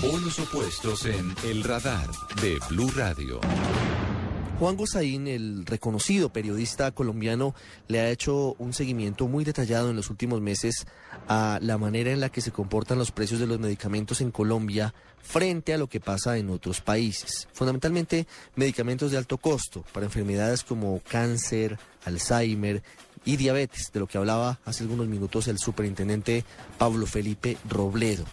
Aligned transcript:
Polos 0.00 0.38
opuestos 0.38 1.06
en 1.06 1.34
El 1.42 1.64
Radar 1.64 2.08
de 2.42 2.58
Blue 2.68 2.90
Radio. 2.94 3.40
Juan 4.58 4.76
Gozaín, 4.76 5.26
el 5.26 5.64
reconocido 5.64 6.30
periodista 6.30 6.90
colombiano, 6.92 7.54
le 7.88 8.00
ha 8.00 8.10
hecho 8.10 8.54
un 8.58 8.74
seguimiento 8.74 9.26
muy 9.26 9.44
detallado 9.44 9.88
en 9.88 9.96
los 9.96 10.10
últimos 10.10 10.40
meses 10.40 10.86
a 11.28 11.58
la 11.62 11.78
manera 11.78 12.10
en 12.10 12.20
la 12.20 12.28
que 12.28 12.42
se 12.42 12.52
comportan 12.52 12.98
los 12.98 13.10
precios 13.10 13.40
de 13.40 13.46
los 13.46 13.58
medicamentos 13.58 14.20
en 14.20 14.30
Colombia 14.30 14.94
frente 15.22 15.72
a 15.72 15.78
lo 15.78 15.88
que 15.88 16.00
pasa 16.00 16.36
en 16.36 16.50
otros 16.50 16.82
países. 16.82 17.48
Fundamentalmente 17.52 18.26
medicamentos 18.54 19.10
de 19.10 19.18
alto 19.18 19.38
costo 19.38 19.84
para 19.92 20.06
enfermedades 20.06 20.62
como 20.62 21.00
cáncer, 21.08 21.78
Alzheimer 22.04 22.82
y 23.24 23.36
diabetes, 23.36 23.90
de 23.92 24.00
lo 24.00 24.06
que 24.06 24.18
hablaba 24.18 24.60
hace 24.64 24.84
algunos 24.84 25.08
minutos 25.08 25.48
el 25.48 25.58
superintendente 25.58 26.44
Pablo 26.78 27.06
Felipe 27.06 27.58
Robledo. 27.68 28.24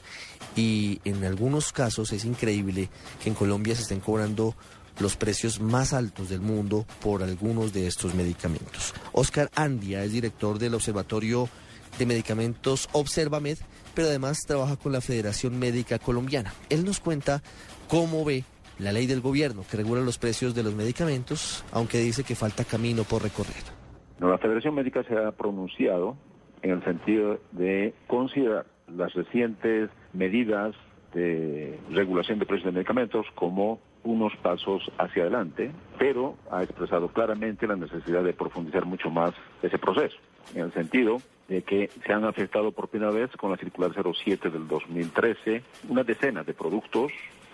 Y 0.55 0.99
en 1.03 1.23
algunos 1.23 1.71
casos 1.73 2.11
es 2.11 2.25
increíble 2.25 2.89
que 3.21 3.29
en 3.29 3.35
Colombia 3.35 3.75
se 3.75 3.83
estén 3.83 3.99
cobrando 3.99 4.55
los 4.99 5.15
precios 5.15 5.59
más 5.59 5.93
altos 5.93 6.29
del 6.29 6.41
mundo 6.41 6.85
por 7.01 7.23
algunos 7.23 7.73
de 7.73 7.87
estos 7.87 8.13
medicamentos. 8.13 8.93
Oscar 9.11 9.49
Andia 9.55 10.03
es 10.03 10.11
director 10.11 10.59
del 10.59 10.75
Observatorio 10.75 11.49
de 11.97 12.05
Medicamentos 12.05 12.89
Observamed, 12.91 13.57
pero 13.95 14.07
además 14.07 14.39
trabaja 14.47 14.75
con 14.75 14.91
la 14.91 15.01
Federación 15.01 15.57
Médica 15.57 15.99
Colombiana. 15.99 16.53
Él 16.69 16.85
nos 16.85 16.99
cuenta 16.99 17.41
cómo 17.87 18.25
ve 18.25 18.43
la 18.79 18.91
ley 18.91 19.05
del 19.05 19.21
gobierno 19.21 19.63
que 19.69 19.77
regula 19.77 20.01
los 20.01 20.17
precios 20.17 20.55
de 20.55 20.63
los 20.63 20.73
medicamentos, 20.75 21.63
aunque 21.71 21.99
dice 21.99 22.23
que 22.23 22.35
falta 22.35 22.63
camino 22.63 23.03
por 23.03 23.21
recorrer. 23.23 23.63
la 24.19 24.37
Federación 24.37 24.75
Médica 24.75 25.03
se 25.03 25.15
ha 25.15 25.31
pronunciado 25.31 26.15
en 26.61 26.71
el 26.71 26.83
sentido 26.83 27.39
de 27.51 27.93
considerar 28.07 28.65
las 28.87 29.13
recientes 29.13 29.89
medidas 30.13 30.75
de 31.13 31.79
regulación 31.91 32.39
de 32.39 32.45
precios 32.45 32.65
de 32.65 32.71
medicamentos 32.71 33.25
como 33.35 33.79
unos 34.03 34.35
pasos 34.37 34.91
hacia 34.97 35.23
adelante, 35.23 35.71
pero 35.97 36.35
ha 36.51 36.63
expresado 36.63 37.07
claramente 37.07 37.67
la 37.67 37.75
necesidad 37.75 38.23
de 38.23 38.33
profundizar 38.33 38.85
mucho 38.85 39.09
más 39.09 39.33
ese 39.61 39.77
proceso, 39.77 40.17
en 40.53 40.61
el 40.61 40.73
sentido 40.73 41.21
de 41.47 41.61
que 41.61 41.89
se 42.05 42.13
han 42.13 42.25
afectado 42.25 42.71
por 42.71 42.89
primera 42.89 43.11
vez 43.11 43.29
con 43.37 43.51
la 43.51 43.57
circular 43.57 43.91
07 43.93 44.49
del 44.49 44.67
2013 44.67 45.63
una 45.89 46.03
decena 46.03 46.43
de 46.43 46.53
productos 46.53 47.11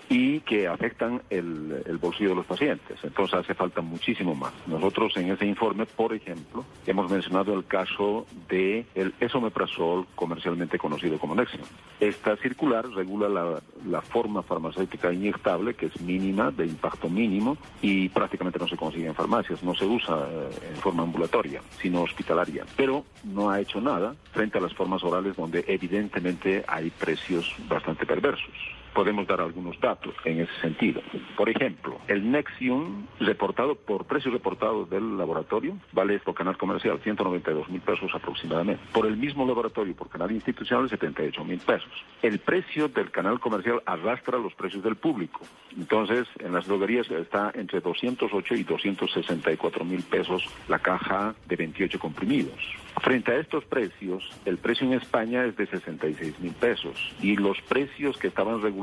y 0.09 0.39
que 0.41 0.67
afectan 0.67 1.21
el, 1.29 1.97
bolsillo 2.02 2.29
de 2.29 2.35
los 2.35 2.45
pacientes. 2.45 2.97
Entonces 3.03 3.39
hace 3.39 3.53
falta 3.53 3.81
muchísimo 3.81 4.33
más. 4.33 4.51
Nosotros 4.66 5.16
en 5.17 5.31
ese 5.31 5.45
informe, 5.45 5.85
por 5.85 6.13
ejemplo, 6.13 6.66
hemos 6.88 7.11
mencionado 7.11 7.53
el 7.53 7.66
caso 7.66 8.25
de 8.49 8.85
el 8.95 9.13
esomeprazol 9.19 10.07
comercialmente 10.16 10.79
conocido 10.79 11.19
como 11.19 11.35
Nexium. 11.35 11.63
Esta 11.99 12.35
circular 12.38 12.89
regula 12.89 13.29
la, 13.29 13.61
la 13.85 14.01
forma 14.01 14.41
farmacéutica 14.41 15.13
inyectable, 15.13 15.75
que 15.75 15.88
es 15.88 16.01
mínima, 16.01 16.49
de 16.49 16.66
impacto 16.66 17.09
mínimo, 17.09 17.57
y 17.81 18.09
prácticamente 18.09 18.57
no 18.57 18.67
se 18.67 18.77
consigue 18.77 19.07
en 19.07 19.16
farmacias, 19.16 19.61
no 19.61 19.75
se 19.75 19.85
usa 19.85 20.27
eh, 20.27 20.49
en 20.71 20.77
forma 20.77 21.03
ambulatoria, 21.03 21.61
sino 21.79 22.01
hospitalaria. 22.01 22.66
Pero 22.75 23.05
no 23.23 23.49
ha 23.51 23.59
hecho 23.59 23.79
nada 23.79 24.16
frente 24.31 24.57
a 24.57 24.61
las 24.61 24.73
formas 24.73 25.03
orales 25.03 25.35
donde 25.35 25.66
evidentemente 25.67 26.63
hay 26.67 26.89
precios 26.89 27.53
bastante 27.67 28.05
perversos 28.05 28.79
podemos 28.93 29.27
dar 29.27 29.41
algunos 29.41 29.79
datos 29.79 30.13
en 30.25 30.41
ese 30.41 30.53
sentido. 30.61 31.01
Por 31.35 31.49
ejemplo, 31.49 31.99
el 32.07 32.29
Nexium 32.31 33.05
reportado 33.19 33.75
por 33.75 34.05
precios 34.05 34.33
reportados 34.33 34.89
del 34.89 35.17
laboratorio 35.17 35.77
vale 35.91 36.19
por 36.19 36.35
canal 36.35 36.57
comercial 36.57 36.99
192 37.01 37.69
mil 37.69 37.81
pesos 37.81 38.11
aproximadamente. 38.13 38.83
Por 38.91 39.05
el 39.05 39.17
mismo 39.17 39.45
laboratorio, 39.45 39.95
por 39.95 40.09
canal 40.09 40.31
institucional, 40.31 40.89
78 40.89 41.43
mil 41.45 41.59
pesos. 41.59 41.91
El 42.21 42.39
precio 42.39 42.87
del 42.87 43.11
canal 43.11 43.39
comercial 43.39 43.81
arrastra 43.85 44.37
los 44.37 44.53
precios 44.53 44.83
del 44.83 44.95
público. 44.95 45.41
Entonces, 45.77 46.27
en 46.39 46.53
las 46.53 46.67
droguerías 46.67 47.09
está 47.09 47.51
entre 47.55 47.81
208 47.81 48.55
y 48.55 48.63
264 48.63 49.85
mil 49.85 50.03
pesos 50.03 50.43
la 50.67 50.79
caja 50.79 51.35
de 51.47 51.55
28 51.55 51.99
comprimidos. 51.99 52.59
Frente 53.01 53.31
a 53.31 53.39
estos 53.39 53.63
precios, 53.66 54.28
el 54.45 54.57
precio 54.57 54.85
en 54.85 54.94
España 54.94 55.45
es 55.45 55.55
de 55.55 55.67
66 55.67 56.39
mil 56.39 56.53
pesos 56.53 57.13
y 57.22 57.38
los 57.38 57.61
precios 57.61 58.17
que 58.17 58.28
estaban 58.28 58.61
regulados 58.61 58.78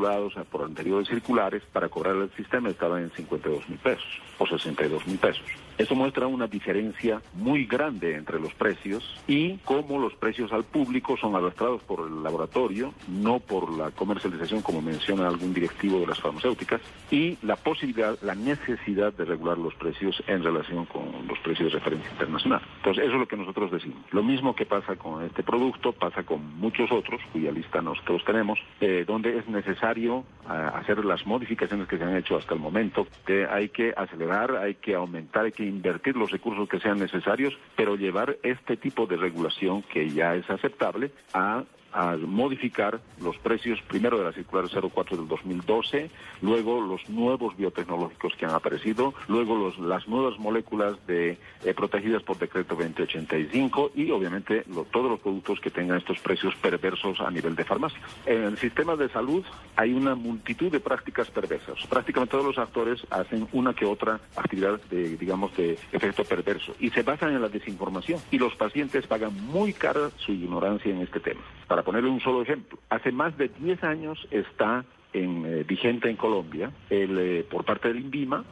por 0.51 0.63
anteriores 0.63 1.09
circulares 1.09 1.63
para 1.73 1.89
cobrar 1.89 2.17
el 2.17 2.31
sistema 2.31 2.71
estaban 2.71 3.03
en 3.03 3.11
52 3.11 3.69
mil 3.69 3.79
pesos 3.79 4.21
o 4.39 4.47
62 4.47 5.07
mil 5.07 5.19
pesos. 5.19 5.47
Eso 5.79 5.95
muestra 5.95 6.27
una 6.27 6.47
diferencia 6.47 7.21
muy 7.35 7.67
grande 7.67 8.15
entre 8.15 8.41
los 8.41 8.55
precios 8.55 9.05
y 9.27 9.59
cómo 9.59 9.99
los 9.99 10.15
precios 10.15 10.53
al 10.53 10.65
público 10.65 11.17
son 11.17 11.35
arrastrados 11.35 11.83
por 11.83 12.07
el 12.07 12.23
laboratorio, 12.23 12.95
no 13.09 13.41
por 13.41 13.71
la 13.77 13.91
comercialización 13.91 14.63
como 14.63 14.81
menciona 14.81 15.29
algún 15.29 15.53
directivo 15.53 16.01
de 16.01 16.07
las 16.07 16.21
farmacéuticas, 16.21 16.81
y 17.11 17.37
la 17.43 17.57
posibilidad, 17.57 18.19
la 18.23 18.35
necesidad 18.35 19.13
de 19.13 19.25
regular 19.25 19.59
los 19.59 19.75
precios 19.75 20.23
en 20.27 20.43
relación 20.43 20.87
con 20.87 21.27
los 21.29 21.39
precios 21.41 21.73
de 21.73 21.79
referencia 21.79 22.11
internacional. 22.11 22.63
Entonces, 22.79 23.05
eso 23.05 23.15
es 23.15 23.21
lo 23.21 23.29
que 23.29 23.37
nosotros 23.37 23.71
decimos. 23.71 23.99
Lo 24.13 24.23
mismo 24.23 24.55
que 24.55 24.67
pasa 24.67 24.97
con 24.97 25.25
este 25.25 25.43
producto, 25.43 25.93
pasa 25.93 26.23
con 26.23 26.59
muchos 26.59 26.91
otros, 26.91 27.21
cuya 27.33 27.53
lista 27.53 27.83
nosotros 27.83 28.25
tenemos, 28.25 28.59
eh, 28.81 29.05
donde 29.07 29.39
es 29.39 29.49
necesario 29.49 30.25
ah, 30.47 30.73
hacer 30.75 31.05
las 31.05 31.27
modificaciones 31.27 31.89
que 31.89 31.99
se 31.99 32.05
han 32.05 32.17
hecho 32.17 32.37
hasta 32.37 32.55
el 32.55 32.61
momento, 32.61 33.07
que 33.27 33.47
hay 33.47 33.69
que 33.69 33.93
acelerar, 33.97 34.57
hay 34.57 34.75
que 34.77 34.95
aumentar, 34.95 35.45
hay 35.45 35.53
que 35.53 35.66
invertir 35.67 36.17
los 36.17 36.31
recursos 36.31 36.69
que 36.69 36.81
sean 36.81 36.99
necesarios, 36.99 37.57
pero 37.77 37.97
llevar 37.97 38.37
este 38.43 38.77
tipo 38.77 39.07
de 39.07 39.17
regulación 39.17 39.83
que 39.83 40.11
ya 40.11 40.35
es 40.35 40.49
aceptable 40.49 41.11
a 41.33 41.65
a 41.97 42.15
modificar 42.17 43.01
los 43.23 43.39
precios 43.39 43.81
primero 43.89 44.19
de 44.19 44.25
la 44.25 44.33
circular 44.33 44.67
04 44.69 45.17
del 45.17 45.27
2012, 45.27 46.11
luego 46.43 46.81
los 46.83 47.09
nuevos 47.09 47.57
biotecnológicos 47.57 48.35
que 48.37 48.45
han 48.45 48.53
aparecido, 48.53 49.15
luego 49.29 49.57
los, 49.57 49.79
las 49.79 50.07
nuevas 50.07 50.39
moléculas 50.39 50.95
de, 51.07 51.39
eh, 51.65 51.75
protegidas 51.75 52.23
por 52.23 52.39
decreto 52.39 52.75
2085 52.75 53.93
y 53.95 54.11
obviamente 54.11 54.65
todos 54.93 55.11
los 55.11 55.21
productos 55.21 55.59
que 55.61 55.71
tengan 55.71 55.97
estos 55.97 56.19
precios 56.21 56.55
perversos 56.57 57.19
a 57.21 57.31
nivel 57.31 57.57
de 57.57 57.65
farmacia. 57.65 57.99
En 58.27 58.43
el 58.45 58.59
sistema 58.59 58.95
de 58.95 59.09
salud 59.09 59.43
hay 59.75 59.95
una 59.95 60.15
multitud 60.15 60.71
de 60.71 60.81
prácticas 60.81 61.31
perversas. 61.31 61.87
Prácticamente 61.89 62.33
todos 62.33 62.45
los 62.45 62.59
actores 62.59 63.01
hacen 63.09 63.49
una 63.53 63.73
que 63.73 63.87
otra 63.87 64.21
actividad 64.37 64.79
de, 64.91 65.17
digamos, 65.17 65.57
de 65.57 65.79
efecto 65.93 66.25
perverso 66.25 66.75
y 66.79 66.91
se 66.91 67.03
basan 67.03 67.35
en 67.35 67.41
la 67.41 67.49
desinformación 67.49 68.21
y 68.31 68.39
los 68.39 68.55
pacientes 68.55 69.07
pagan 69.07 69.35
muy 69.47 69.73
cara 69.73 70.11
su 70.19 70.33
ignorancia 70.33 70.93
en 70.93 71.01
este 71.01 71.21
tema. 71.21 71.41
Para 71.67 71.83
ponerle 71.83 72.11
un 72.11 72.21
solo 72.21 72.43
ejemplo, 72.43 72.79
hace 72.91 73.11
más 73.11 73.37
de 73.37 73.49
10 73.49 73.83
años 73.85 74.27
está 74.31 74.85
en, 75.17 75.45
eh, 75.47 75.65
vigente 75.65 76.09
en 76.09 76.17
Colombia 76.17 76.71
el, 76.91 77.19
eh, 77.19 77.47
por 77.49 77.65
parte 77.65 77.89
del 77.89 78.01
INVIMA 78.01 78.45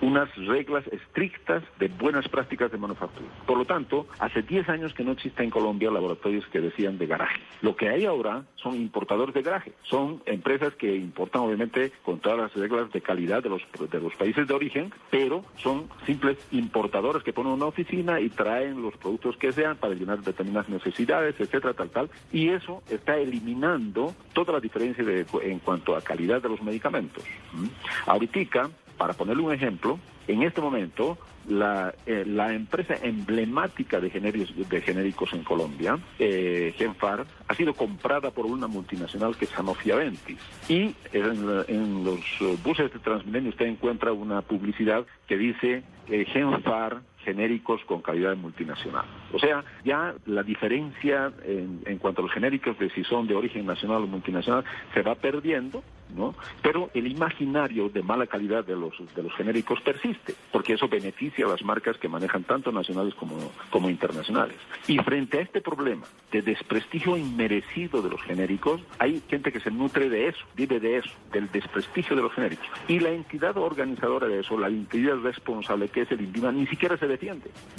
unas 0.00 0.34
reglas 0.36 0.84
estrictas 0.88 1.62
de 1.78 1.88
buenas 1.88 2.28
prácticas 2.28 2.70
de 2.70 2.78
manufactura. 2.78 3.28
Por 3.46 3.58
lo 3.58 3.64
tanto, 3.64 4.06
hace 4.18 4.42
10 4.42 4.68
años 4.68 4.94
que 4.94 5.04
no 5.04 5.12
existe 5.12 5.42
en 5.42 5.50
Colombia 5.50 5.90
laboratorios 5.90 6.46
que 6.46 6.60
decían 6.60 6.98
de 6.98 7.06
garaje. 7.06 7.40
Lo 7.62 7.74
que 7.74 7.88
hay 7.88 8.04
ahora 8.04 8.44
son 8.56 8.74
importadores 8.74 9.34
de 9.34 9.42
garaje. 9.42 9.72
Son 9.82 10.22
empresas 10.26 10.74
que 10.74 10.94
importan 10.94 11.42
obviamente 11.42 11.92
con 12.02 12.20
todas 12.20 12.38
las 12.38 12.54
reglas 12.54 12.92
de 12.92 13.00
calidad 13.00 13.42
de 13.42 13.48
los, 13.48 13.62
de 13.90 14.00
los 14.00 14.14
países 14.14 14.46
de 14.46 14.54
origen, 14.54 14.92
pero 15.10 15.44
son 15.56 15.88
simples 16.04 16.38
importadores 16.52 17.22
que 17.22 17.32
ponen 17.32 17.52
una 17.52 17.66
oficina 17.66 18.20
y 18.20 18.28
traen 18.28 18.82
los 18.82 18.96
productos 18.96 19.36
que 19.36 19.52
sean 19.52 19.76
para 19.76 19.94
llenar 19.94 20.20
determinadas 20.20 20.68
necesidades, 20.68 21.38
etcétera, 21.38 21.74
tal, 21.74 21.90
tal. 21.90 22.10
Y 22.32 22.48
eso 22.48 22.82
está 22.90 23.16
eliminando 23.16 24.14
toda 24.32 24.52
la 24.52 24.60
diferencia 24.60 25.04
de, 25.04 25.26
en 25.42 25.58
cuanto 25.60 25.95
a 25.95 25.95
calidad 26.00 26.42
de 26.42 26.48
los 26.48 26.62
medicamentos. 26.62 27.24
¿Mm? 27.52 27.66
Ahorita 28.06 28.70
para 28.96 29.12
ponerle 29.12 29.42
un 29.42 29.52
ejemplo, 29.52 29.98
en 30.26 30.42
este 30.42 30.60
momento 30.60 31.18
la, 31.48 31.94
eh, 32.06 32.24
la 32.26 32.52
empresa 32.52 32.94
emblemática 33.02 34.00
de 34.00 34.10
genéricos, 34.10 34.68
de 34.68 34.80
genéricos 34.80 35.32
en 35.32 35.44
Colombia, 35.44 35.98
eh, 36.18 36.74
Genfar, 36.76 37.26
ha 37.46 37.54
sido 37.54 37.74
comprada 37.74 38.30
por 38.30 38.46
una 38.46 38.66
multinacional 38.66 39.36
que 39.36 39.44
es 39.44 39.50
Sanofi 39.52 39.90
Aventis. 39.90 40.38
Y 40.68 40.94
en, 41.12 41.64
en 41.68 42.04
los 42.04 42.20
buses 42.62 42.92
de 42.92 42.98
Transmilenio 42.98 43.50
usted 43.50 43.66
encuentra 43.66 44.12
una 44.12 44.42
publicidad 44.42 45.06
que 45.28 45.36
dice 45.36 45.82
eh, 46.08 46.24
Genfar 46.26 47.02
genéricos 47.26 47.84
con 47.86 48.02
calidad 48.02 48.36
multinacional. 48.36 49.04
O 49.32 49.38
sea, 49.40 49.64
ya 49.84 50.14
la 50.26 50.44
diferencia 50.44 51.32
en, 51.44 51.82
en, 51.84 51.98
cuanto 51.98 52.20
a 52.22 52.24
los 52.24 52.32
genéricos 52.32 52.78
de 52.78 52.88
si 52.90 53.02
son 53.02 53.26
de 53.26 53.34
origen 53.34 53.66
nacional 53.66 54.04
o 54.04 54.06
multinacional 54.06 54.64
se 54.94 55.02
va 55.02 55.16
perdiendo, 55.16 55.82
¿no? 56.14 56.36
Pero 56.62 56.88
el 56.94 57.08
imaginario 57.08 57.88
de 57.88 58.02
mala 58.02 58.28
calidad 58.28 58.64
de 58.64 58.76
los, 58.76 58.94
de 59.16 59.22
los 59.24 59.34
genéricos 59.34 59.80
persiste, 59.80 60.34
porque 60.52 60.74
eso 60.74 60.88
beneficia 60.88 61.46
a 61.46 61.48
las 61.48 61.64
marcas 61.64 61.96
que 61.98 62.08
manejan 62.08 62.44
tanto 62.44 62.70
nacionales 62.70 63.14
como, 63.14 63.36
como 63.70 63.90
internacionales. 63.90 64.56
Y 64.86 64.98
frente 64.98 65.38
a 65.38 65.40
este 65.42 65.60
problema 65.60 66.06
de 66.30 66.42
desprestigio 66.42 67.16
inmerecido 67.16 68.02
de 68.02 68.10
los 68.10 68.22
genéricos, 68.22 68.80
hay 69.00 69.20
gente 69.28 69.50
que 69.50 69.58
se 69.58 69.72
nutre 69.72 70.08
de 70.08 70.28
eso, 70.28 70.44
vive 70.54 70.78
de 70.78 70.98
eso, 70.98 71.10
del 71.32 71.50
desprestigio 71.50 72.14
de 72.14 72.22
los 72.22 72.32
genéricos. 72.32 72.66
Y 72.86 73.00
la 73.00 73.10
entidad 73.10 73.56
organizadora 73.56 74.28
de 74.28 74.40
eso, 74.40 74.56
la 74.56 74.68
entidad 74.68 75.16
responsable 75.16 75.88
que 75.88 76.02
es 76.02 76.10
el 76.12 76.20
INVIMA, 76.20 76.52
ni 76.52 76.66
siquiera 76.66 76.96
se 76.96 77.08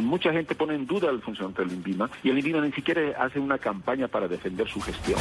Mucha 0.01 0.31
gente 0.31 0.56
pone 0.56 0.75
en 0.75 0.86
duda 0.86 1.10
el 1.10 1.22
funcionamiento 1.22 1.63
del 1.63 1.74
INVIMA 1.74 2.10
y 2.24 2.30
el 2.30 2.39
INVIMA 2.39 2.62
ni 2.62 2.72
siquiera 2.72 3.01
hace 3.24 3.39
una 3.39 3.57
campaña 3.57 4.07
para 4.07 4.28
defender 4.28 4.68
su 4.68 4.81
gestión. 4.81 5.19